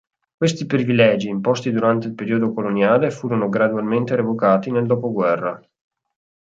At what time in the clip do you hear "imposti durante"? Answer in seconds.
1.29-2.07